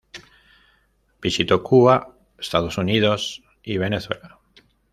[1.21, 4.39] Visitó Cuba, Estados Unidos y Venezuela.